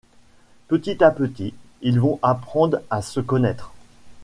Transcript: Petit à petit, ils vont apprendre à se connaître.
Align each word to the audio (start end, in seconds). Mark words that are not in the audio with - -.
Petit 0.67 1.03
à 1.03 1.11
petit, 1.11 1.53
ils 1.83 1.99
vont 1.99 2.17
apprendre 2.23 2.79
à 2.89 3.03
se 3.03 3.19
connaître. 3.19 3.71